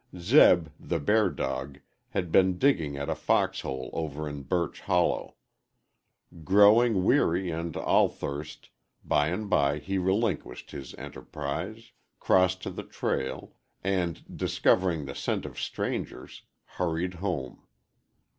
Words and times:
Zeb, 0.17 0.69
the 0.79 0.99
bear 0.99 1.29
dog, 1.29 1.77
had 2.09 2.31
been 2.31 2.57
digging 2.57 2.97
at 2.97 3.07
a 3.07 3.13
foxhole 3.13 3.91
over 3.93 4.27
in 4.27 4.41
Birch 4.41 4.81
Hollow. 4.81 5.35
Growing 6.43 7.03
weary 7.03 7.51
and 7.51 7.77
athirst, 7.77 8.71
by 9.05 9.27
and 9.27 9.47
by 9.47 9.77
he 9.77 9.99
relinquished 9.99 10.71
his 10.71 10.95
enterprise, 10.95 11.91
crossed 12.19 12.63
to 12.63 12.71
the 12.71 12.81
trail, 12.81 13.53
and, 13.83 14.25
discovering 14.35 15.05
the 15.05 15.13
scent 15.13 15.45
of 15.45 15.59
strangers, 15.59 16.41
hurried 16.65 17.13
home. 17.13 17.67